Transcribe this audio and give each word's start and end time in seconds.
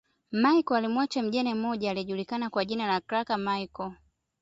Machel 0.31 0.75
alimuacha 0.77 1.21
mjane 1.23 1.53
mmoja 1.53 1.91
aliyejulikana 1.91 2.49
kwa 2.49 2.65
jina 2.65 2.87
la 2.87 2.99
Graca 3.07 3.37
Michael 3.37 3.91